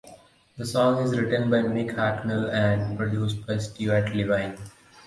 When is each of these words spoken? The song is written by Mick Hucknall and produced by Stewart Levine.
The 0.57 0.65
song 0.65 1.03
is 1.03 1.15
written 1.15 1.51
by 1.51 1.57
Mick 1.57 1.91
Hucknall 1.95 2.49
and 2.49 2.97
produced 2.97 3.45
by 3.45 3.59
Stewart 3.59 4.15
Levine. 4.15 4.57